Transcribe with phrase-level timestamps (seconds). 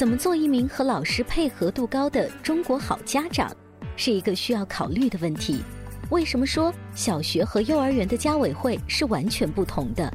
[0.00, 3.54] 怎么做一名和老师配合度高的中国好家长，
[3.96, 5.62] 是一个需要考虑的问题。
[6.08, 10.10] 为什么说小学和幼儿园的家委会是完全不同的？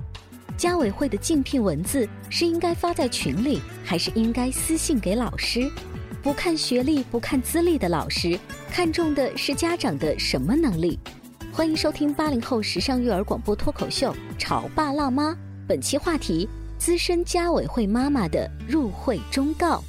[0.57, 5.69] 家委会的竞聘文字是应该发在群里，还是应该私信给老师？
[6.23, 8.39] 不看学历、不看资历的老师，
[8.71, 10.99] 看重的是家长的什么能力？
[11.53, 15.29] 欢迎收听八零后时尚育儿广播脱口秀《潮爸辣妈》，
[15.67, 16.49] 本期话题。
[16.77, 19.83] 资深家委会妈妈的入会忠告。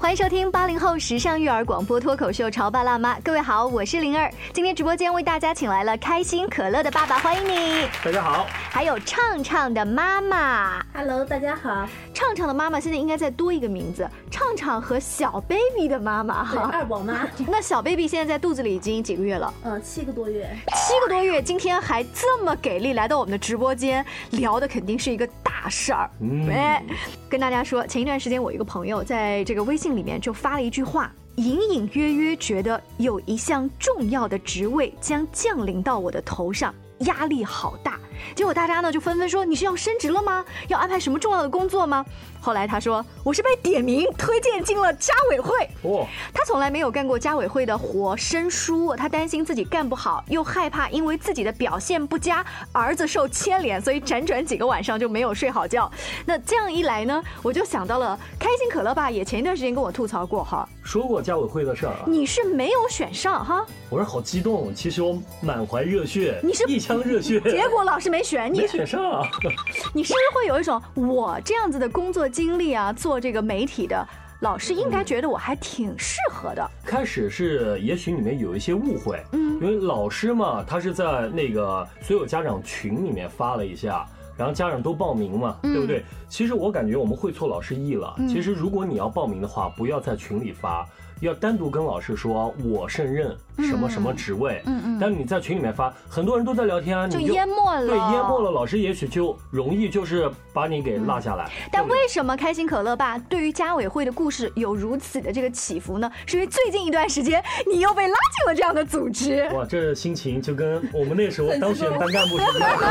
[0.00, 4.32] 欢迎收听八零后时尚育儿广播脱口秀《潮爸辣妈》，各位好，我是灵儿。
[4.52, 7.88] 今天直播间为大家请来了开心可乐的爸爸，欢迎你。
[8.04, 8.46] 大家好。
[8.70, 11.88] 还有畅畅的妈妈，Hello，大家好。
[12.14, 17.26] 畅畅的妈妈现在应该再多一个名字，畅畅和小 baby 的妈妈哈，二宝妈。
[17.48, 19.52] 那小 baby 现在在肚子里已经几个月了？
[19.64, 20.48] 嗯，七个多月。
[20.76, 26.08] 七个多月，今天还这么给力来到我们的直播间，聊的肯定是一个大事儿。
[26.50, 26.82] 哎，
[27.28, 37.98] 跟大家说，前一段时间我一个朋友在这个微信里面就发了一句话，隐隐约约觉得有一项重要的职位将降临到我的头上，压力好大。
[38.34, 40.44] 结果大家呢就纷纷说：“你是要升职了吗？
[40.66, 42.04] 要安排什么重要的工作吗？”
[42.40, 55.90] 后来他说：“我是被点名推荐进了家委会。”哦，他从来没有干过家委会的活，生疏，他担心自己干不好，又害怕因为自己的表现不佳，儿子受牵连，所以辗转几个晚上就没有睡好觉。
[56.24, 62.04] 那这样一来呢，我就想到了开心可乐爸也前一段时间跟我吐槽过哈，说过家委会的事儿啊。
[62.06, 63.66] 你是没有选上哈？
[63.90, 69.26] 我是好激动，其实我满怀热血，你是一腔热血，结果老师没选你，没选上。
[69.92, 72.27] 你是不是会有一种我这样子的工作？
[72.28, 74.06] 经历啊，做这个媒体的
[74.40, 76.70] 老师应该觉得我还挺适合的。
[76.84, 84.06] 开始是也许里面有一些误会，嗯，因为老师嘛，他是在那个所有家长群里面发了一下，
[84.36, 86.04] 然后家长都报名嘛，对不对？
[86.28, 88.14] 其实我感觉我们会错老师意了。
[88.28, 90.86] 其实如果你要报名的话，不要在群里发。
[91.20, 94.62] 要单独跟老师说，我胜任什么什么职位。
[94.66, 94.98] 嗯嗯。
[95.00, 97.86] 但你在群里面发，很多人都在聊天啊，就淹没了。
[97.86, 101.50] 对，淹没了，老师也许就容易就是把你给落下来。
[101.72, 106.10] 但为什么开心可乐爸对于家委会的故事有如此的这个起伏呢？
[106.24, 109.48] 是因为最近一段时间你又被拉进了这样的组织。
[109.52, 112.86] 哇，这心情就跟我们那时候当选班干部是一样的。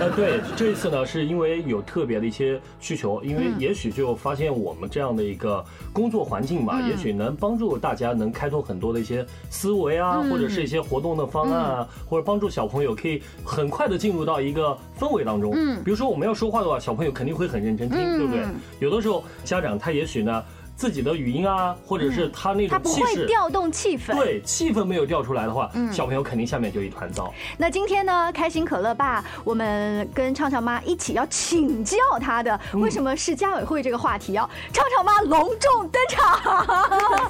[0.00, 6.98] 那， 对，这一次呢，是因为有特别的一些需求，因为也许就发现我们这样的一个工作环境吧，也。
[6.98, 15.52] 许能帮助大家能开拓很多的一些思维啊，或者是一些活动的方案啊，或者帮助小朋友可以很快的进入到一个氛围当中。
[15.54, 18.44] 嗯，比如说我们要说话的话，小朋友肯定会很认真听，对不对？
[18.80, 20.42] 有的时候家长他也许呢。
[20.78, 24.14] 自己的语音啊，或者是他那种气势，他不会调动气氛。
[24.14, 27.34] 对，气氛没有调出来的话，小朋友肯定下面就一团糟。
[27.56, 36.40] 那今天呢，开心可乐爸，我们跟畅畅妈一起要请教他的，为什么是家委会这个话题要畅畅妈隆重登场。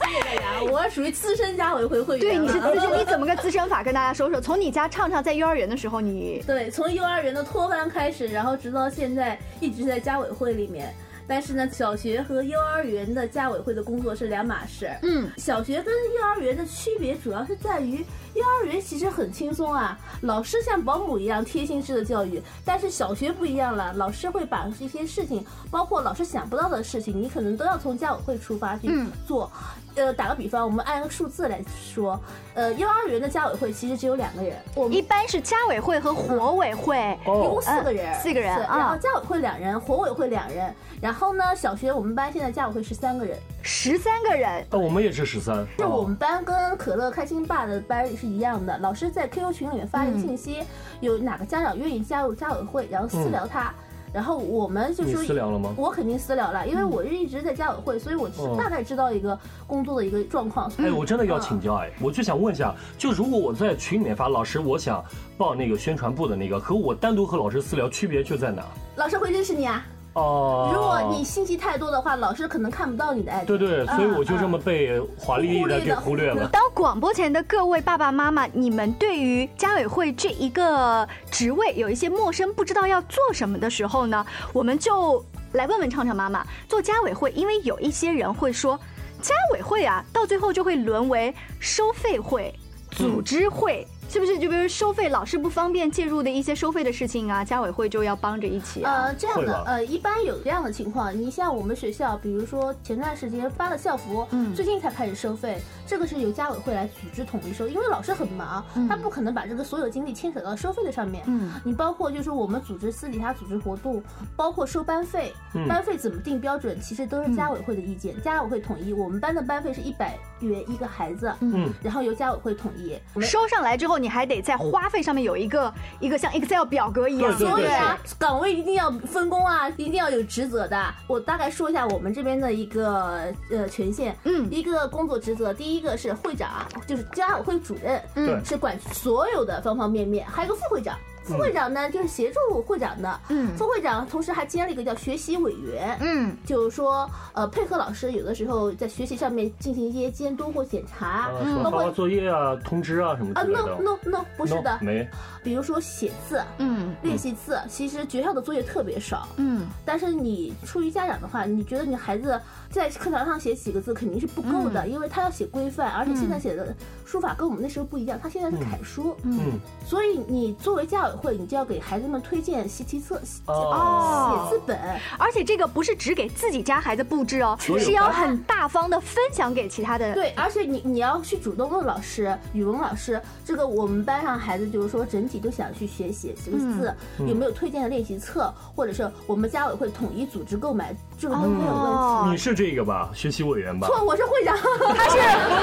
[0.05, 2.37] 谢谢大家，我属于资深家委会会员。
[2.37, 3.83] 对，你是资深，你怎么个资深法？
[3.83, 4.39] 跟大家说说。
[4.39, 10.95] 从你家畅畅在幼儿园的时候，你对，从幼儿园的托班开始，然后直到现在一直在家委会里面。
[11.29, 14.91] 但是呢，小学和幼儿园的家委会的工作是两码事。
[15.03, 18.05] 嗯，小学跟幼儿园的区别主要是在于，
[18.35, 22.43] 幼儿园其实很轻松啊，老师像保姆一样贴心式的教育。
[22.65, 28.91] 但是小学不一样了，老师会把一些事情，包括老师想不到的事情，你可能都要从家委会出发去
[29.27, 29.53] 做。
[29.99, 32.21] 呃，打个比方，我们按个数字来说，
[32.55, 41.29] 呃，幼儿园的家委会其实只有两个人，我们一般是家委会和活委会，一共四个人，四个人，然后家委会两人，活委会两人，然后。
[41.39, 45.65] 呢，小学我们班现在家委会十三个人，十三个人，那我们也是十三。
[45.79, 48.77] 是我们班跟可乐开心爸的班是一样的。
[48.79, 50.65] 老师在 QQ 群里面发一个信息，
[51.01, 53.73] 有哪个家长愿意加入家委会，然后私聊他。
[54.13, 60.71] 然后我们就说私聊了吗我肯定私聊了，因为我是一直在家委会，所以我大概知道一个工作的一个状况。
[60.79, 65.05] 哎，我真的要嗯请教哎，我就想问一下，就如果我在群里面发老师，我想
[65.37, 68.63] 报那个宣传部的那个，和我单独和老师私聊区别就在哪？
[68.97, 69.85] 老师会认识你啊。
[70.15, 73.47] 哦，如果你信息太多的话，老师可能看不到你的 ID。
[73.47, 76.49] 对对，所以我就这么被华丽丽的给忽略了。
[76.49, 88.77] 当广播前的各位爸爸妈妈，你们对于家委会这一个职位有一些陌生，不知道要做什么的时候呢，我们就来问问畅畅妈妈，做家委会，因为有一些人会说，
[89.23, 92.53] 家委会啊，到最后就会沦为收费会、
[92.91, 93.87] 组织会。
[94.09, 99.03] 是不是就比如收费，老是不方便介入的一些收费的事情啊，家委会就要帮着一起啊？
[99.05, 101.15] 呃，这样，的呃，一般有这样的情况。
[101.15, 111.25] 你像我们学校，比如说前段时间发了校服，嗯最近才开始收费，这个是由家委会来组织统一收，因为老师很忙，他不可能把这个所有精力牵扯到收费的上面。
[111.27, 114.03] 嗯你包括就是我们组织私底下组织活动，
[114.37, 118.93] 包括收班费，嗯班费怎么定标准，其实都是家委会的意见，家委会统一。
[118.93, 122.99] 我们班的班费是一百元一个孩子，嗯，然后由家委会统一。
[123.23, 130.95] 收上来之后，你还得在花费上面有一个一个像 Excel 表格一样，所以啊，岗位一定要分工啊，一定要有职责的。
[131.07, 140.97] 我大概说一下我们这边的一个呃权限，嗯一个工作职责，第一个是会长，就是家委会主任，嗯是管所有的方方面面，还有个副会长。
[141.25, 143.21] 副会长呢，就是协助会长的。
[143.29, 145.95] 嗯副会长同时还兼了一个叫学习委员。
[146.01, 153.83] 嗯就是说，呃，配合老师有的时候在学习上面进行一些监督或检查啊，，什么包括作业啊、通知啊什么啊，no 之类的。
[153.83, 155.07] no no，不是的没。
[155.49, 159.27] 比如说写字、嗯练习字，其实学校的作业特别少。
[159.37, 159.67] 嗯。
[159.83, 162.39] 但是你出于家长的话，你觉得你孩子
[162.71, 174.45] 在课堂上写几个字肯定是不够的，因为他要写规范，而且现在写的书法跟我们那时候不一样，他现在是楷书，嗯，所以你作为家委会，你就要给孩子们推荐习题册、哦。
[174.51, 174.79] 写字本。
[175.19, 180.13] 而且这个不是只给自己家孩子布置哦，是要很大方的分享给其他的。
[180.13, 191.89] 对，而且你你要去主动问老师，语文老师，这个我们班上孩子就是说整体都想去学写这个字，有没有推荐的练习册，或者是我们家委会统一组织购买，这个都没有问题。
[191.89, 193.11] 哦你是这个吧？
[193.15, 193.87] 学习委员吧？
[193.87, 194.57] 错，我是会长。
[194.97, 195.19] 他是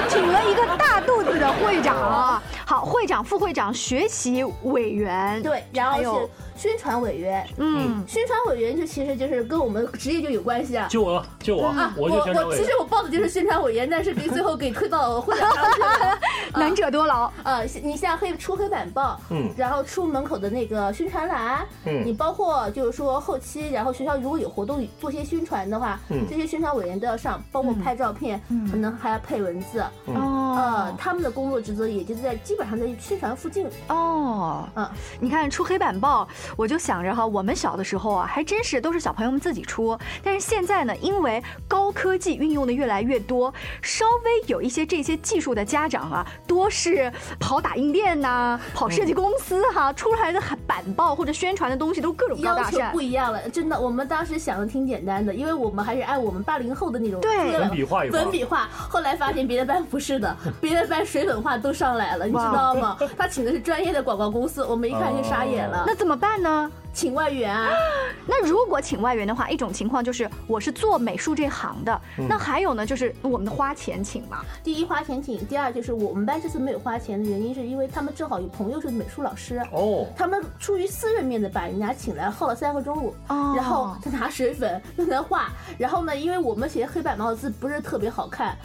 [0.09, 2.43] 挺了一个大肚子的会长啊。
[2.65, 7.47] 好，会长、副会长、学习委员，对，然后有是宣传委员。
[7.57, 10.87] 嗯，宣传委员就其实就是跟我们职业就有关系啊。
[10.89, 12.71] 就我，就我，啊，我我其实。
[12.77, 16.19] 我报的就是宣传委员，但是给最后给推到会长上去了。
[16.59, 17.31] 能者多劳。
[17.43, 26.25] 呃，你像黑出黑板报，嗯然后出门口的那个宣传栏，嗯你包括就是说后期，然后学校如果有活动做些宣传的话，嗯。
[26.27, 30.15] 这些宣传委员都要上，包括拍照片，可能还要配文字，嗯。
[30.15, 30.41] 哦。
[30.55, 34.89] 呃，他们的工作职责也就在基本上在宣传附近，哦，嗯，
[35.19, 36.25] 你看出黑板报，
[36.55, 39.99] 我就想着哈，我们小的时候啊，还真是都是小朋友们自己出。
[40.23, 53.01] 但是现在呢，因为高科技运用的越来越多，稍微有一些这些技术的家长啊，多是跑打印店呐、跑设计公司哈、出来的板报或者宣传的东西都各种高要求大上不。
[53.01, 58.67] 一样了，真的，我们当时想的挺简单的，因为我们还是按我们八零后的那种粉笔画粉笔画。
[58.89, 62.97] 后来发现别的班不是的， 别的班水粉画都上来了，你知道吗？
[63.17, 65.83] 他请的是专业的广告公司，我们一看就傻眼了。
[65.85, 66.71] 那怎么办呢？
[66.93, 67.71] 请外援啊，
[68.25, 74.45] 那如果请外援的话，一种情况就是我是做美术这行的，那还有呢，就是我们的花钱请嘛。
[74.63, 79.61] 第一花钱请，第二就是我们班这次没有花钱的原因，是因为他们正好有朋友是美术老师。
[79.73, 88.55] 哦，他们出于私人面子把人家请来耗了三个中午，哦然后他拿水粉又能画，然后呢，因为我们写的黑板毛字不是特别好看，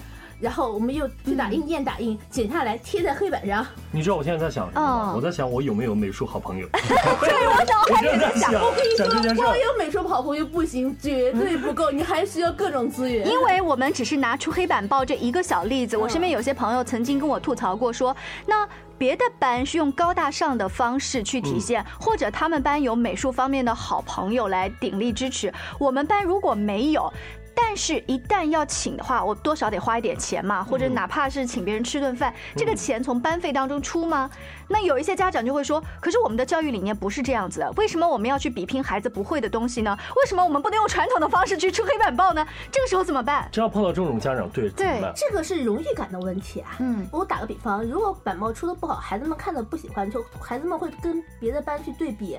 [0.40, 5.12] 然后我们又去打印店打印，剪下来贴在黑板上， 你知道我现在在想什么吗？
[5.12, 6.66] 嗯我在想我有没有美术好朋友。
[6.72, 9.42] 对，我脑我海里在想我跟你说，想这件事。
[9.42, 13.26] 光有美术好朋友不行，绝对不够，你还需要各种资源。
[13.28, 18.16] 因为我们只是拿出黑板报这一个小例子，我身边有些朋友曾经跟我吐槽过说，
[18.46, 18.66] 那
[18.96, 27.12] 别的班是用高大上的方式去体现，或者他们班有美术方面的好朋友来鼎力支持，我们班如果没有。
[27.54, 34.28] 但是，一旦要请的话，我多少得花一点钱嘛，或者哪怕是请别人吃顿饭，这个钱从班费当中出吗？
[34.68, 39.96] 那有一些家长就会说，可是我们的教育理念不是这样子的，为什么我们要去比拼孩子不会的东西呢？
[40.16, 42.46] 为什么我们不能用传统的方式去出黑板报呢？
[42.72, 43.48] 这个时候怎么办？
[43.52, 45.00] 只要碰到这种家长，对，对？
[45.14, 46.76] 这个是荣誉感的问题啊。
[46.78, 52.38] 嗯我打个比方，如果板报出的不好，孩子们看的不喜欢，就孩子们会跟别的班去对比。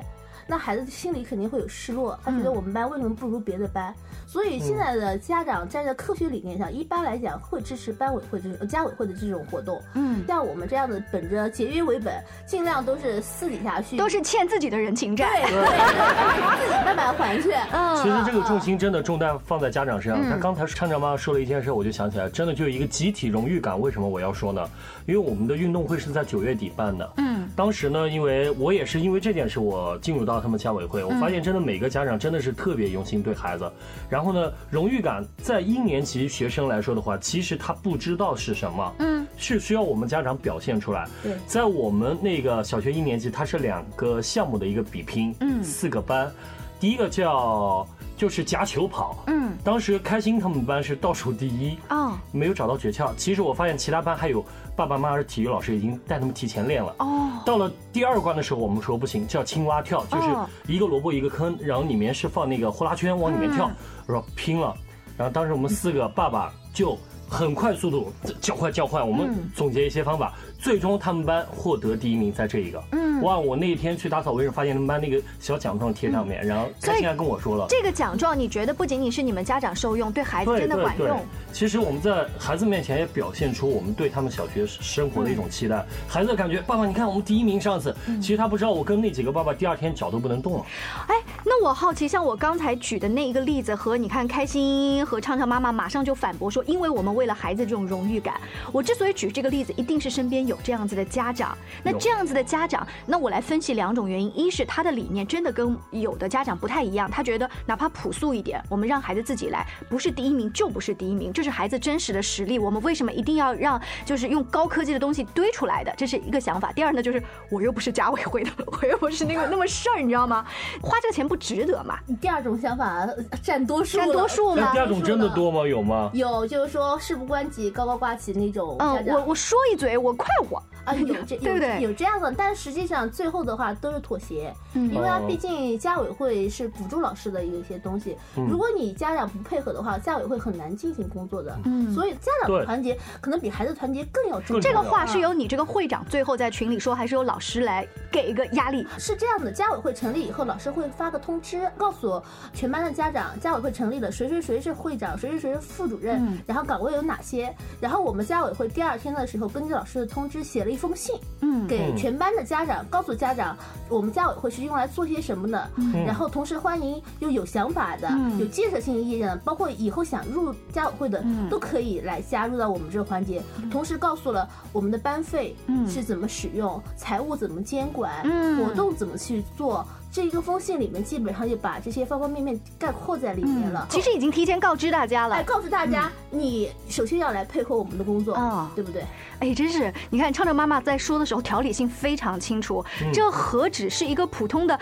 [0.51, 3.95] 那孩子心里肯定会有失落，他觉得我们班为什么不如别的班？
[4.27, 9.81] 所以现在的家长站在科学理念上，一般来讲会支持班委会这种、家委会的这种活动。
[9.93, 15.51] 嗯，像我们这样的，本着节约为本，尽量都是私底下去，都是欠自己的人情债，对，
[16.59, 17.53] 自己慢慢还去。
[17.71, 20.29] 嗯，其实这个重心真的重担放在家长身上。
[20.29, 23.79] 他刚才畅畅妈妈说了一件事，我就想起来，真的就一个集体荣誉感。
[23.79, 24.69] 为什么我要说呢？
[25.05, 27.09] 因为我们的运动会是在九月底办的。
[27.17, 33.69] 嗯，当时呢，因为我也是因为这件事，我进入到他们家委会，我发现真的每个家长真的是特别用心对孩子，
[34.09, 34.21] 然后。
[34.21, 41.07] 然后呢，荣誉感在一年级学生来说的话，其实他不知道是什么，嗯，是需要我们家长表现出来。
[41.23, 46.31] 对，在我们那个小学一年级，它是两个项目的一个比拼，嗯，四个班，
[46.79, 47.83] 第一个叫
[48.21, 53.11] 就是夹球跑，嗯，当时开心他们班是倒数第一，哦，没有找到诀窍。
[53.17, 60.27] 其实我发现其他班还有爸爸妈妈体育老师已经带他们提前练了，哦，到了第二关的时候，我们说不行，叫青蛙跳，就是
[60.71, 63.71] 一个萝卜一个坑，然后里面是放那个呼啦圈往里面跳。
[64.05, 64.75] 说拼了，
[65.17, 66.95] 然后当时我们四个爸爸就
[67.27, 70.31] 很快速度叫快叫快，我们总结一些方法。
[70.61, 73.39] 最终他们班获得第一名，在这一个，嗯，哇！
[73.39, 81.19] 我那一天去打扫卫生，发现他们班那个小奖状贴上面，然后开心还跟我说了，这个奖状你觉得不仅仅是你们家长受用，对孩子真的管用。
[81.51, 90.65] 其实我们在孩子面前也表现出我们对他们小学生活的一种期待，孩子感觉爸爸，你看我们第一名上次，其实他不知道我跟那几个爸爸第二天脚都不能动了。
[91.07, 98.39] 哎，那我好奇，像我刚才举的那一个例子和你看开心和畅畅妈妈马上就反驳说，因为我们为了孩子这种荣誉感，
[98.71, 100.50] 我之所以举这个例子，一定是身边有。
[100.51, 112.59] 有这样子的家长，那这样子的家长，那我来分析两种原因：一是他的理念真的跟有的家长不太一样，他觉得哪怕朴素一点，我们让孩子自己来，不是第一名就不是第一名，这是孩子真实的实力。
[112.59, 115.93] 我们为什么一定要让就是用高科技的东西堆出来的？
[115.97, 116.73] 这是一个想法。
[116.73, 120.45] 第二呢，就是我又不是家委会的，我又不是那个那么事儿，你知道吗？
[120.83, 121.97] 花这个钱不值得嘛？
[122.19, 123.07] 第二种想法
[123.41, 124.71] 占多数，占多数吗？
[124.73, 125.65] 第二种真的多吗？
[125.65, 126.11] 有吗？
[126.13, 128.75] 有，就是说事不关己高高挂起那种。
[128.79, 130.80] 嗯，我我说一嘴，我快我。
[130.85, 131.81] 啊，有这 对不对？
[131.81, 138.17] 有这样的，但实际上最后的话都是妥协，因为啊，毕竟家委会是辅助老师的一些东西。
[138.35, 141.57] 如果你家长不配合的话，家委会很难进行工作的。
[141.65, 144.61] 嗯，所以家长的团结可能比孩子团结更要重要。
[144.61, 148.85] 这个话是由你这个会长最后在群里说，还是由老师来给一个压力？
[148.97, 152.21] 是这样的，家委会成立以后，老师会发个通知，告诉
[152.53, 157.53] 全班的家长，家委会成立了，谁谁谁是会长，谁谁谁是副主任，然后岗位有哪些。
[157.79, 160.70] 然后我们家委会第二天的时候，根据老师的通知写了。
[160.71, 163.57] 一封信，嗯，给全班的家长，告诉家长，
[163.89, 165.69] 我们家委会是用来做些什么的，
[166.05, 168.09] 然后同时欢迎又有想法的、
[168.39, 173.41] 有建设性意见的，包括以后想入家委会的，都可以来加入到我们这个环节。
[173.69, 175.55] 同时告诉了我们的班费
[175.87, 178.11] 是怎么使用，财务怎么监管，
[178.57, 179.85] 活动怎么去做。
[180.11, 183.87] 这一个封信里面基本上就把这些方方面面概括在里面了。
[183.89, 189.03] 其实已经提前告知大家了，哎，告诉大家，你首先要来配合我们的工作啊，对不对？
[189.39, 194.77] 哎，真是，你看畅畅妈妈在说的时候条理性非常清楚，这何止是一个普通的。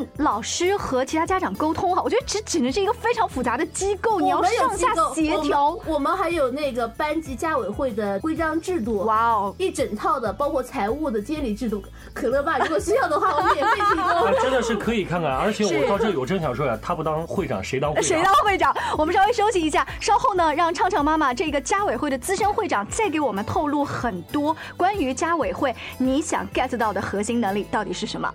[0.00, 5.78] 跟老师和其他家长沟通哈，我觉得这只能是一个非常复杂的机构，你要上下协调。
[5.86, 11.82] 我们还有那个班级家委会的规章制度，哇哦，一整套的，包括财务的监理制度。
[12.12, 14.42] 可乐爸，如果需要的话， 我们也可以提供。
[14.42, 18.04] 真的是可以看看，而且我到这里，我真想说呀，他不当会长，谁当会长？
[18.04, 18.74] 谁当会长？
[18.96, 28.32] 我们稍微休息一下，稍后呢，让畅畅妈妈这个家委会的资深会长再给我们透露很多关于家委会你想 get 到的核心能力到底是什么。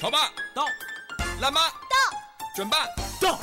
[0.00, 0.64] 潮爸到，
[1.40, 2.16] 辣妈到，
[2.54, 2.86] 准爸
[3.20, 3.40] 到，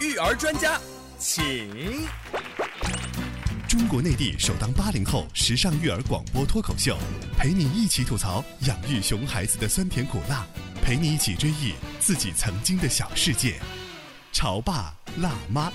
[0.00, 0.76] 育儿专家
[1.20, 2.04] 请。
[3.68, 6.98] 中国内地首档八零后时尚育儿广播脱口秀，
[7.38, 10.44] 陪你一起吐槽养育熊孩子的酸甜苦辣，
[10.82, 13.60] 陪你一起追忆自己曾经的小世界。
[14.32, 15.72] 潮爸辣妈。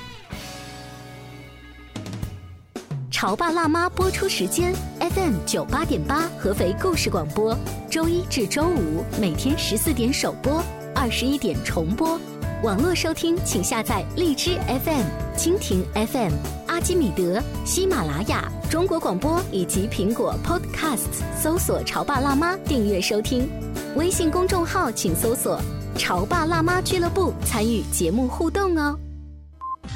[3.10, 4.74] 潮爸辣妈播出时间
[5.20, 7.58] ：FM 九八点八，合肥故事广播，
[7.90, 10.64] 周一至周五每天十四点首播，
[10.96, 12.18] 二十一点重播。
[12.64, 15.04] 网络收听，请下载荔枝 FM、
[15.38, 16.32] 蜻蜓 FM、
[16.68, 23.50] 阿基米德、喜马拉雅、中国广播以及苹果 Podcasts，搜索“潮爸辣妈”订阅收听。
[23.96, 25.60] 微信公众号请搜索
[25.98, 28.98] “潮爸辣妈俱乐部”，参与节目互动哦。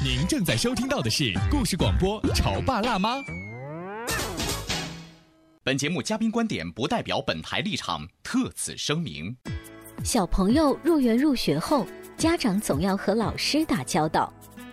[0.02, 3.16] 您正在收听到的是故事广播《潮爸辣妈》。
[5.66, 9.34] 本节目嘉宾观点不代表本台立场，特此声明。
[10.04, 11.86] 小朋友入园入学后，
[12.18, 14.30] 家长总要和老师打交道。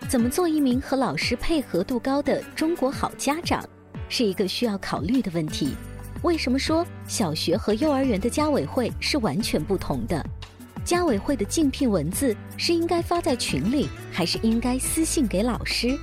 [0.09, 3.63] 怎么做一名和老师配合度高的中国好家长，
[4.09, 5.77] 是一个需要考虑的问题。
[6.23, 10.21] 为什么说小学和幼儿园的家委会是完全不同的？
[10.83, 15.97] 家委会的竞聘文字是应该发在群里，还是应该私信给老师？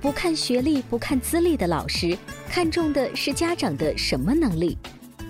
[0.00, 2.18] 不看学历、不看资历的老师，
[2.52, 4.76] 看重的是家长的什么能力？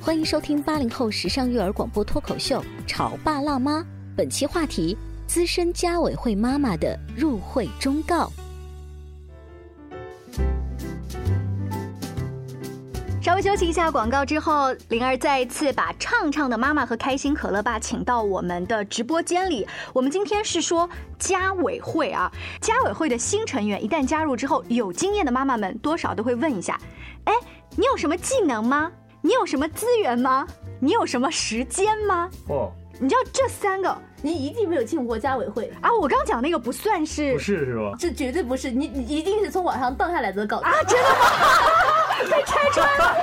[0.00, 3.78] 欢迎收听八零后时尚育儿广播脱口秀《潮爸辣妈》，
[4.16, 4.98] 本期话题：
[5.28, 8.28] 资深家委会妈妈的入会忠告。
[13.22, 19.64] 稍微休息一下广告之后，灵儿再一次把畅畅的妈妈和开心可乐爸请到我们的直播间里。
[19.92, 22.28] 我们今天是说家委会啊，
[22.60, 26.76] 家委会的新成员一旦加入之后，有经验的妈妈们多少都会问一下：
[27.26, 27.32] 哎，
[27.76, 28.90] 你有什么技能吗？
[29.20, 30.44] 你有什么资源吗？
[30.80, 32.28] 你有什么时间吗？
[32.48, 35.90] 哦，你知道这三个，你一定没有进过家委会啊！
[36.00, 37.92] 我刚讲那个不算是，不是是吧？
[37.96, 40.72] 这绝对不是，你你一定是从网上荡下来的稿子啊！
[40.88, 41.16] 真的吗？
[42.30, 43.16] 被拆穿了，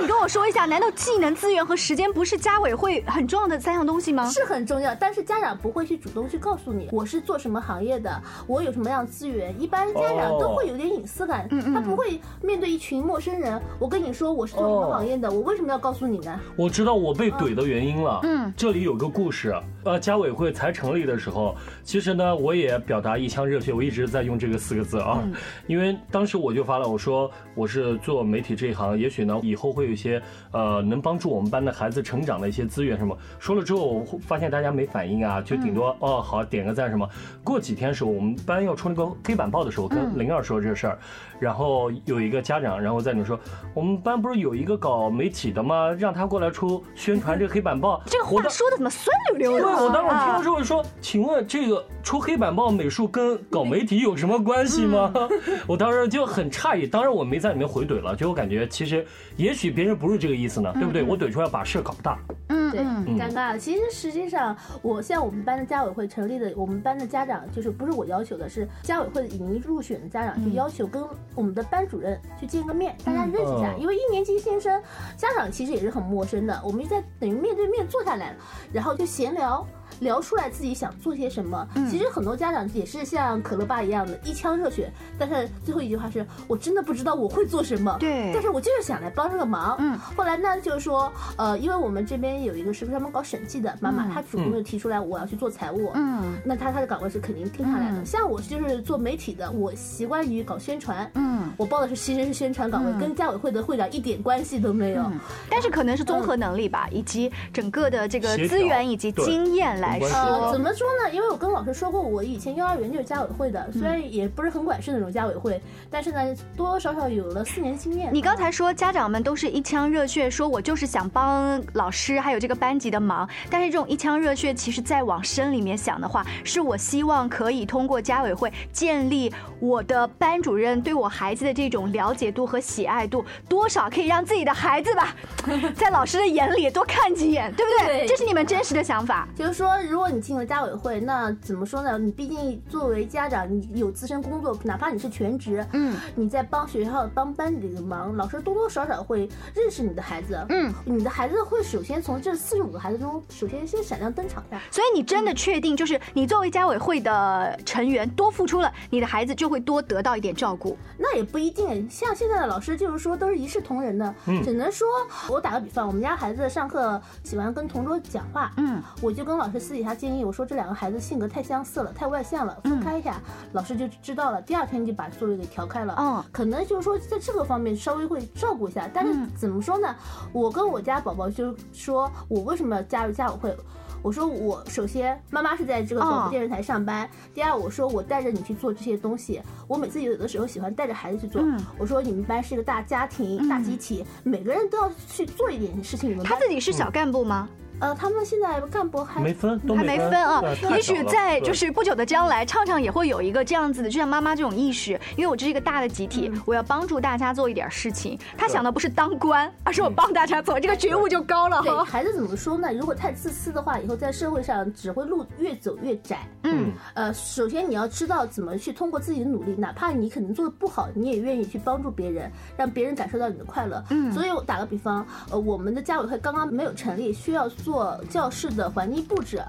[0.00, 4.28] 你跟我说一下，难道技能、资源和时间不是家委会很重要的三样东西吗？
[4.28, 9.54] 是很重要，但是家长不会去主动去告诉你我是做什么行业的，我有什么样资源。
[9.60, 16.38] 一般家长都会有点隐私感，他不会面对一群陌生人，我跟你说我是做什么行业的，我为什么要告诉你呢？
[16.56, 18.20] 我知道我被怼的原因了。
[18.24, 19.54] 嗯，这里有个故事。
[19.84, 25.22] 呃，家委会才成立的时候，其实呢，我也表达一腔热血，我一直在用这个四个字啊，
[25.68, 33.16] 因为当时我就发了，我说我是做媒体这一行，也许呢以后会有一些呃能帮助我们班的孩子成长的一些资源什么。
[33.38, 37.08] 说了之后，我发现大家没反应啊，就顶多哦好点个赞什么。
[37.42, 40.98] 过几天时候，我们班要出那个黑板报的时候，跟灵儿说这事儿，
[41.38, 43.38] 然后有一个家长，然后在里面说，
[43.74, 45.90] 我们班不是有一个搞媒体的吗？
[45.98, 48.00] 让他过来出宣传这个黑板报。
[48.06, 49.84] 这个话说的怎么酸溜溜的？
[49.84, 55.12] 我当时听了之后说，请问这个出黑板报美术跟搞媒体有什么关系吗？
[55.66, 61.02] 我当时就很诧异，当然我没在里面回怼了，就我感觉其实也许别人不是这个意思呢，对不对？
[61.02, 62.80] 我怼出来把事搞大，嗯，对，
[63.14, 63.58] 尴尬了。
[63.58, 71.02] 其实实际上，我像我们班的家委会成立的，我们班的家长就是不是我要求的，是家委会已经入选的家长就要求跟
[71.34, 74.82] 我们的班主任去见个面，大家认识一下，因为一年级新生
[75.16, 78.36] 家长其实也是很陌生的，我们就在等于面对面坐下来了，
[78.72, 79.66] 然后就闲聊。
[80.00, 89.76] 聊出来自己想做些什么，其实很多家长也是像可乐爸一样的一腔热血，但是最后一句话是我真的不知道我会做什么，对，但是我就是想来帮这个忙。
[89.78, 98.04] 嗯，后来呢就是说，呃，因为我们这边有一个是专门搞审计的妈妈，她主动就提出来我要去做财务，嗯，那她她的岗位是肯定定下来的。
[98.04, 105.10] 像我就是做媒体的，我习惯于搞宣传，嗯，我报的是其实是宣传岗位，跟家委会的会长一点关系都没有，
[105.48, 109.98] 但是可能是综合能力吧，以及整个的这个资源以及经验来。
[110.00, 111.10] 呃，怎么说呢？
[111.12, 115.60] 因为我跟老师说过，我以前幼儿园就是家委会的，虽然也不是很管事那种家委会，
[115.90, 118.12] 但是呢，多多少少有了四年经验。
[118.12, 135.14] 你刚才说家长们都是一腔热血，说我就是想帮老师还有这个班级的忙，但是这种一腔热血，其实再往深里面想的话，是我希望可以通过家委会建立我的班主任对我孩子的这种了解度和喜爱度，多少可以让自己的孩子吧，
[135.74, 138.06] 在老师的眼里多看几眼，对不对？
[138.06, 139.65] 这是你们真实的想法，就是说。
[139.88, 141.98] 如果你进了家委会，那怎么说呢？
[141.98, 154.60] 你毕竟作为家长，你有自身工作，哪怕你是全职，嗯，你在帮学校、帮班里的忙，老师多多少少会认识你的孩子，嗯，你的孩子会首先从这四十五个孩子中，首先先闪亮登场下。
[154.70, 160.76] 所以你真的确定，就是你作为家委会的成员，多付出了，你的孩子就会多得到一点照顾？
[160.98, 161.88] 那也不一定。
[161.90, 164.86] 像现在的老师，就是说都是一视同仁的，嗯，只能说，
[165.28, 169.76] 我打个比方，我们家孩子上课喜欢跟同桌讲话，嗯，我就跟老师私。
[169.76, 173.20] 底下建议，我说这两个孩子性格太相似了，太外向了，分开一下，
[173.52, 174.40] 老师就知道了。
[174.40, 175.94] 第二天就把座位给调开了。
[175.98, 179.94] 嗯，可能就是说在这个方面稍微会照顾一下，但是怎么说呢？
[180.32, 183.56] 我跟我家宝宝就说，我为什么要加入家委会？
[184.02, 191.42] 我说我首先妈妈是在这个广播电视台上班，第二我说我带着你去做这些东西，我每次有的时候喜欢带着孩子去做。
[191.78, 196.08] 我说你们班是一个大家庭、大集体，每个人都要去做一点事情。
[196.08, 197.46] 你们他自己是小干部吗？
[197.80, 200.42] 呃，他们现在干部还没分，还没分啊。
[200.70, 204.98] 也许在就是不久的将来，畅畅也会有一个这样子的，就像妈妈这种意识。
[205.16, 208.18] 因为我这是一个大的集体，我要帮助大家做一点事情。
[208.36, 211.60] 他想的不是当官，而是我帮大家做，这个觉悟就高了。
[211.62, 212.72] 对孩子怎么说呢？
[212.72, 216.18] 如果太自私的话，以后在社会上只会路越走越窄。
[216.44, 223.82] 嗯，呃，首先你要知道怎么去通过自己的努力，哪怕你可能做的不好，你也愿意去帮助别人，让别人感受到你的快乐。
[223.90, 229.42] 嗯，所以我打个比方，呃，我们的家委会刚刚没有成立，需要做教室的环境布置。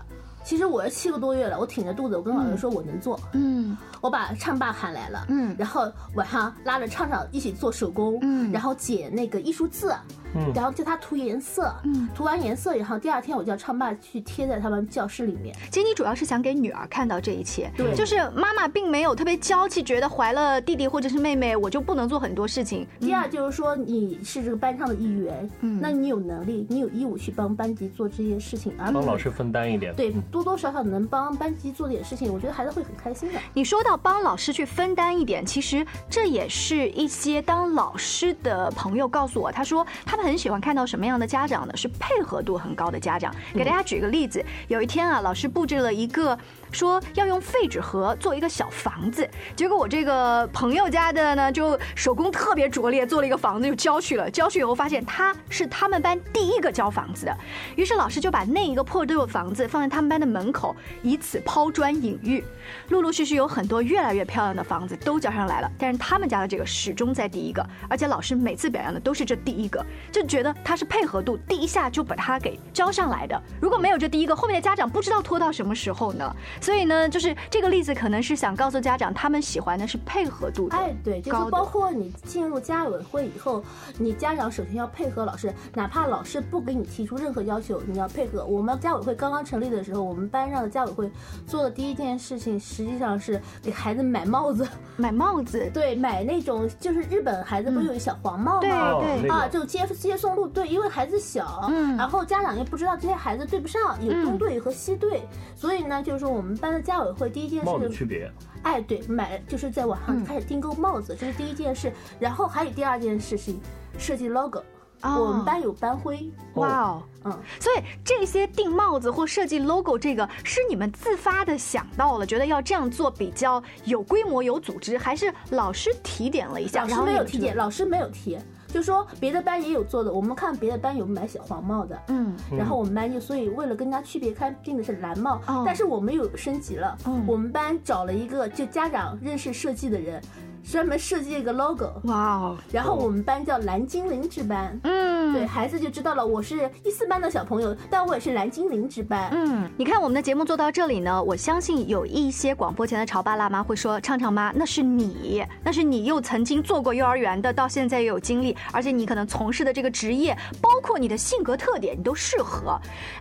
[0.47, 3.75] 其实我是七个多月了，我挺着肚子，我跟老师说我能做，嗯。
[3.99, 5.53] 我把唱爸喊来了，嗯。
[5.59, 8.49] 然后晚上拉着唱唱一起做手工，嗯。
[8.49, 9.93] 然后解那个艺术字，
[10.35, 10.53] 嗯。
[10.55, 12.07] 然后叫他涂颜色，嗯。
[12.15, 15.53] 涂完颜色，以后第二天我叫唱爸去贴在他们教室里面。
[15.69, 17.93] 其实你主要是想给女儿看到这一切，对。
[17.93, 22.87] 就是妈妈并没有特别娇气，觉得怀了弟弟或者是妹妹，我就不能做很多事情。
[23.01, 25.81] 第二就是说你是这个班上的一员，嗯。
[25.81, 29.93] 那你有能力，你有义务去帮班级做这些事情，而帮老师分担一点。
[29.95, 33.39] 对多多少少能帮班级做点事情，我觉得孩子会很开心的。
[33.55, 41.75] 你说到帮老师去分担一点，其实这也是一些当老师的朋友告诉我，他说他们很喜欢看到什么样的家长呢？
[41.75, 43.33] 是配合度很高的家长。
[43.53, 46.37] 给大家举个例子，有一天啊，老师布置了一个
[46.71, 54.29] 说要用废纸盒做一个小房子，结果我这个朋友家的呢，就手工特别拙劣，做了一个房子就交去了。
[54.29, 57.37] 交去以后发现他是他们班第一个交房子的，
[57.75, 62.43] 于是老师就把那一个破旧的房子放在他们班的门口，以此抛砖引玉。
[62.89, 73.41] 陆陆续续有很多越来越漂亮的房子都交上来了，但是他们家的这个始终在第一个，而且老师每次表扬的都是这第一个，就觉得他是配合度第一下就把他给交上来的。
[73.61, 76.35] 如果没有这第一个，后面的家长不知道拖到什么时候呢？
[76.61, 80.77] 所以呢，就是这个例子可能是想告诉家长，他们喜欢的是配合度的。
[80.77, 83.63] 哎，对，就是包括你进入家委会以后，
[83.97, 88.45] 你家长首先要配合老师，哪怕老师不给你提出任何要求，你要配合。
[88.45, 91.09] 我们家委会刚刚成立的时候，我们班上的家委会
[91.45, 94.67] 做的第一件事情，实际上是给孩子买帽子，
[94.97, 98.91] 买帽子，对，买那种就是日本孩子不是有一小黄帽对吗？
[98.91, 105.23] 哦对那啊，就接接送路队，因为孩子小，嗯然后家长又不知道这些孩子对不上，有嗯东队和西队，
[105.55, 108.31] 所以呢，就是说我们班的家委会第一件帽子事区别，
[108.63, 111.91] 哎，对，买就是在网上嗯开始订购帽子，这是第一件事。
[112.19, 113.59] 然后还有第二件事情，
[113.97, 114.63] 设计 logo。
[115.03, 117.03] 哦我们班有班徽，哇哦。
[117.23, 126.81] 嗯，所以这些订帽子或设计 logo 这个是你们自发的想到了，觉得要这样做比较有规模、有组织，还是老师提点了一下？
[126.81, 130.11] 老师没有提点，老师没有提，就说别的班也有做的。
[130.11, 135.63] 我们看别的班有买小黄帽的，嗯，然后我们班就所以为了跟人家区别开，定的是蓝帽，哦。
[135.65, 137.23] 但是我们有升级了，嗯。
[137.27, 140.21] 我们班找了一个就家长认识设计的人，
[140.69, 144.77] 专门设计一个 logo，哇哦，然后我们班叫蓝精灵之班。
[144.83, 149.29] 嗯，对，孩子就知道了，我是一四班的小朋友，但我也是蓝精灵值班。
[149.31, 162.77] 嗯，你看我们的节目做到这里呢，我相信有一些广播前的潮爸辣妈会说：“畅畅妈，那是你，那是你又曾经做过幼儿园的，到现在又有经历，而且你可能从事的这个职业，包括你的性格特点，你都适合，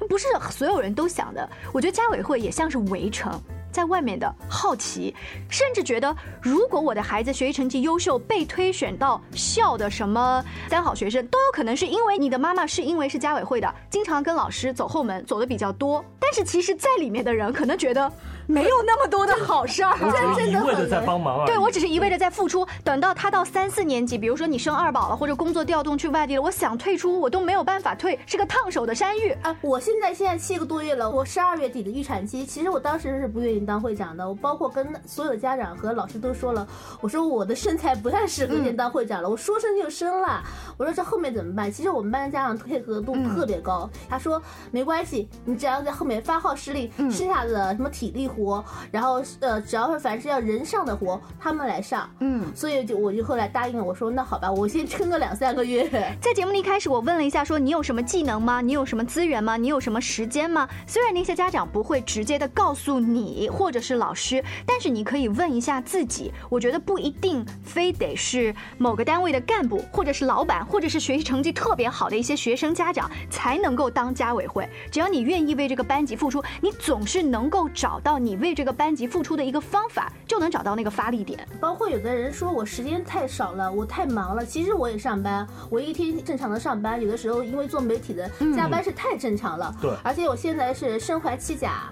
[0.08, 1.48] 不是所有人都想的。
[1.72, 3.32] 我觉得家委会也像是围城。”
[3.76, 5.14] 在外面的好奇，
[5.50, 16.02] 甚至觉得如果我的孩子学习成绩优秀，被推选到校的什么三好学生，都有可能是因为你的妈妈是因为是家委会的，经常跟老师走后门走的比较多。
[16.18, 18.10] 但是其实，在里面的人可能觉得
[18.46, 19.94] 没有那么多的好事儿。
[20.00, 21.44] 我只是一味的在帮忙。
[21.46, 29.30] 对我只是一味的在付出，等到他到三四年级，比如说你生二宝了，或者工作调动去外地了，我想退出我都没有办法退，是个烫手的山芋。
[29.42, 32.44] 啊，我现在现在七个多月了，我十二月底的预产期。
[32.46, 36.66] 其实我当时是不愿意当会长的，我包括跟所有的家长和老师都说了，
[37.00, 40.42] 我说我的身材不太适合现当会长了，我说生就生了。
[40.76, 41.70] 我说这后面怎么办？
[41.70, 52.08] 其实我们班的家长配合度特别高，他说没关系，你只要在后面发号施令，剩下的什么体力活，然后呃只要是凡是要人上的活，他们来上。
[52.20, 55.88] 嗯，所以就我就后来答应了，我说那好吧，我先撑个两三个月。
[56.20, 58.60] 在节目的一开始，我问了一下，说你有什么技能吗？
[58.60, 59.56] 你有什么资源吗？
[59.56, 60.68] 你有什么时间吗？
[60.86, 66.32] 虽然那些家长不会直接的告诉你或者是老师，但是你可以问一下自己。
[66.50, 74.68] 我觉得不一定非得是某个单位的干部，或者是老板，或者是学习成绩特别好的一些学生家长才能够当家委会。
[74.90, 81.46] 只要你愿意为这个班级付出，你总是能够找到你为这个班级付出的一个方法，就能找到那个发力点。
[81.60, 84.44] 包括有的人说我时间太少了，我太忙了。
[84.44, 89.72] 其实我也上班，我一天正常的上班，有的时候因为做媒体的加班是太正常了。
[89.80, 91.84] 对而且我现在是身怀七甲。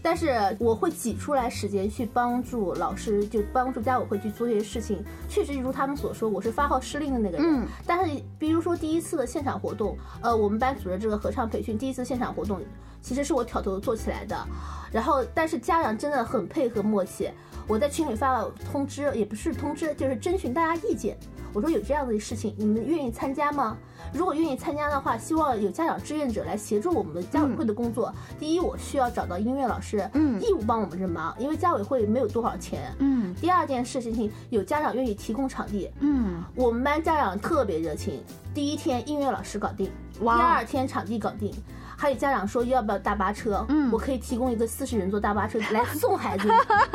[0.00, 5.02] 但是我会挤出来时间去帮助老师，就帮助家委会去做这些事情。
[5.30, 7.62] 确实如他们所说，我是发号施令的那个人。
[7.62, 12.60] 嗯但是比如说第一次的现场活动，呃，我们班组织这个合唱培训，第一次现场活动，
[13.04, 14.34] 其实是我挑头做起来的。
[14.90, 17.30] 然后，但是家长真的很配合默契。
[17.66, 21.18] 我在群里发了通知，也不是通知，就是征询大家意见。
[21.52, 23.76] 我说有这样的事情，你们愿意参加吗？
[24.12, 28.12] 如果愿意参加的话，希望有家长志愿者来协助我们的家委会的工作。
[28.38, 32.92] 第一，我需要找到音乐老师，嗯义务帮我们这忙，因为家委会没有多少钱。
[32.98, 38.22] 嗯第二件事情，有家长愿意提供场地，嗯，我们班家长特别热情。
[38.54, 41.52] 第一天音乐老师搞定，第二天场地搞定，
[42.04, 46.46] 还有家长说要不要大巴车，嗯，我可以提供一个四十人坐大巴车来 送孩子。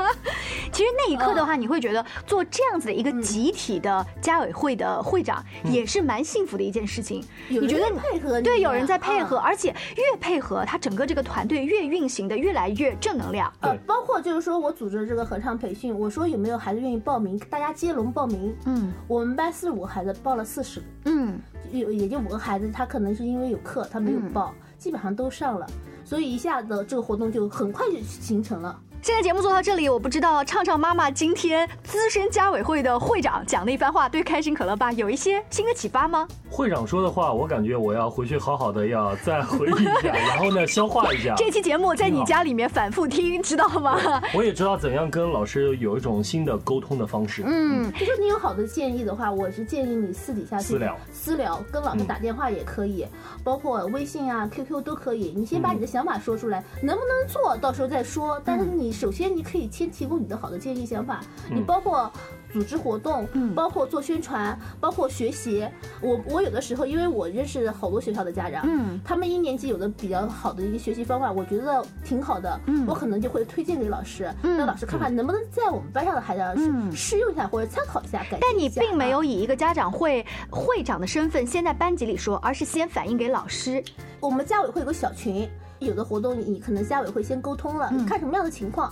[0.71, 7.25] 其实那一刻的话，你会觉得做这样子的一个集体的家委会的会长也是蛮幸福的一件事情。
[7.47, 8.39] 你觉得配合？
[8.39, 13.51] 对，有人在配合，而且越配合，他整个这个团队越运行的越来越正能量。
[13.61, 18.55] 呃，包括就是说我组织这个合唱培训，我说有没有孩子愿意报名，大家接龙报名。
[18.65, 20.85] 嗯，我们班四十五个孩子报了四十个。
[21.05, 21.39] 嗯，
[21.71, 25.67] 有也就五个孩子，他可能是因为有课，他没有报，基本上都上了，
[26.03, 28.79] 所以一下子这个活动就很快就形成了。
[29.01, 36.27] 现在节目做到这里，我不知道畅畅妈妈今天资深家委会的会长讲的一番话，对开心可乐吧有一些新的启发吗？
[36.49, 41.33] 会长说的话，我感觉我要回去好好的要再回忆一下，然后呢消化一下。
[41.37, 43.97] 这期节目在你家里面反复听，知道吗？
[44.35, 47.41] 我也知道怎样跟老师有一种新的沟通的方式。
[47.45, 53.07] 嗯，就说你有好的建议的话，我是建议你私底下私聊，私聊跟老师打电话也可以，
[53.45, 55.33] 包括微信啊、QQ 都可以。
[55.37, 58.39] 你先把你的想法说出来，能不能做到时候再说。
[58.43, 58.88] 但是你。
[58.91, 62.11] 首先，你可以先提供你的好的建议想法，你包括
[62.51, 65.67] 组织活动，嗯，包括做宣传，包括学习。
[66.01, 78.25] 我我有的时候，因为我认识好多学校的家长，嗯，他们一年级有的比较好的一个学习方法，我觉得挺好的，嗯，我可能就会推荐给老师，让老师看看能不能在我们班上的孩子上试用一下或者参考一下。
[78.31, 83.83] 但你并没有以一个家长会会长的身份先在班级里说，而是先反映给老师。
[84.19, 85.49] 我们家委会有个小群。
[85.79, 88.91] 有的活动你可能家委会先沟通了，看什么样的情况。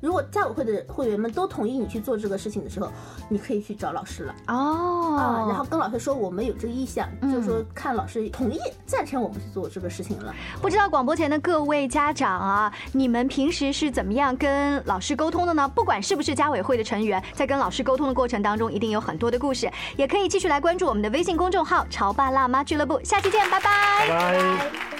[0.00, 2.90] 如果家委会的会员们都同意你去做这个事情的时候，
[3.30, 4.34] 你可以去找老师了。
[4.48, 10.34] 哦，啊，然后跟老师说我们有这个意向，就是说看老师同意赞成我们去做这个事情了。
[10.60, 15.66] 不知道广播前的各位家长啊，你们平时是怎么样跟老师沟通的呢？
[15.74, 23.00] 不管是不是家委会的成员，在跟老师沟通的过程当中，一定有很多的故事，也可以继续来关注我们的微信公众号“潮爸辣妈俱乐部”。
[23.02, 24.08] 下期见，拜拜。
[24.08, 24.95] 拜拜。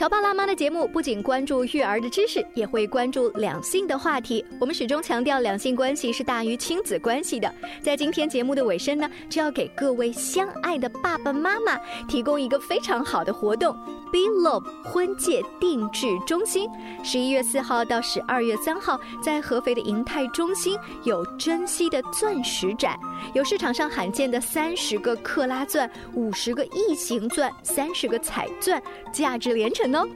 [0.00, 4.42] 乔爸辣妈的节目不仅关注育儿的知识，也会关注两性的话题。
[4.58, 7.54] 我们始终强调两性关系是大于亲子关系的。
[7.82, 13.76] 在今天节目的尾声呢，就要给各位相爱的爸爸妈妈提供一个非常好的活动。
[14.10, 16.68] Be Love 婚戒定制中心，
[17.02, 22.98] 十一月四号到十二月三号，在合肥的银泰中心有珍稀的钻石展，
[23.34, 30.06] 有市场上罕见的三十个克拉钻、五十个异形钻、三十个彩钻，价值连城哦。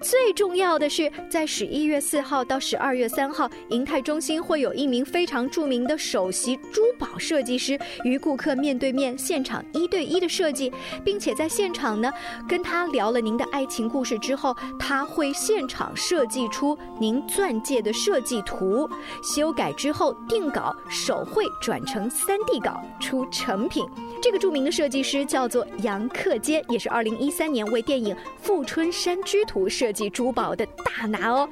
[0.00, 10.72] 最重要的是，在十一月四号到十二月三号，银泰中心会有一名非常著名的首席珠宝设计师与顾客面对面现场一对一的设计，
[11.04, 12.10] 并且在现场呢
[12.48, 18.88] 跟他聊了您的爱情故事之后，他会现场设计出您钻戒的设计图，
[19.22, 23.84] 修改之后定稿手绘转成三 D 稿出成品。
[24.22, 29.89] 这个著名的设计师叫做杨克坚，也是二零一三年为电影《富春山居图》设。
[29.90, 31.48] 设计珠宝的大拿哦！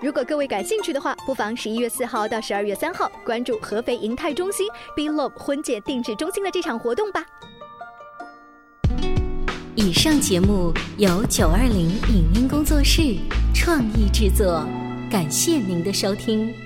[0.00, 7.22] 如果各位感兴趣的话，不妨十一月四号到十二月三号关注合肥银泰中心 BLOVE 婚介定制中心的这场活动吧。
[9.74, 13.02] 以上节目由九二零影音工作室
[13.54, 14.66] 创意制作，
[15.10, 16.65] 感谢您的收听。